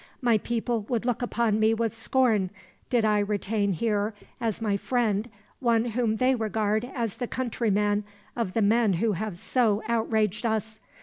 [0.19, 2.49] My people would look upon me with scorn,
[2.89, 8.03] did I retain here as my friend one whom they regard as the countryman
[8.35, 10.79] of the men who have so outraged us.